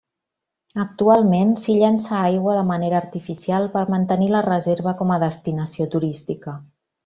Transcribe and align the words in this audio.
Actualment, 0.83 1.51
s'hi 1.63 1.75
llença 1.81 2.15
aigua 2.21 2.55
de 2.59 2.63
manera 2.71 2.97
artificial 3.01 3.69
per 3.77 3.87
mantenir 3.97 4.33
la 4.37 4.43
reserva 4.49 4.95
com 5.03 5.15
a 5.15 5.19
destinació 5.29 5.89
turística. 5.99 6.61